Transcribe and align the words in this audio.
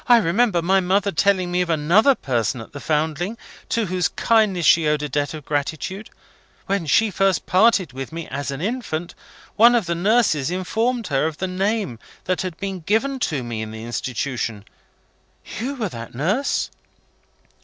I 0.07 0.17
remember 0.17 0.63
my 0.63 0.79
mother 0.79 1.11
telling 1.11 1.51
me 1.51 1.61
of 1.61 1.69
another 1.69 2.15
person 2.15 2.59
at 2.59 2.71
the 2.73 2.79
Foundling, 2.79 3.37
to 3.69 3.85
whose 3.85 4.07
kindness 4.07 4.65
she 4.65 4.87
owed 4.87 5.03
a 5.03 5.09
debt 5.09 5.35
of 5.35 5.45
gratitude. 5.45 6.09
When 6.65 6.87
she 6.87 7.11
first 7.11 7.45
parted 7.45 7.93
with 7.93 8.11
me, 8.11 8.27
as 8.29 8.49
an 8.49 8.61
infant, 8.61 9.13
one 9.57 9.75
of 9.75 9.85
the 9.85 9.93
nurses 9.93 10.49
informed 10.49 11.05
her 11.09 11.27
of 11.27 11.37
the 11.37 11.45
name 11.45 11.99
that 12.23 12.41
had 12.41 12.57
been 12.57 12.79
given 12.79 13.19
to 13.29 13.43
me 13.43 13.61
in 13.61 13.69
the 13.69 13.83
institution. 13.83 14.65
You 15.59 15.75
were 15.75 15.89
that 15.89 16.15
nurse?" 16.15 16.71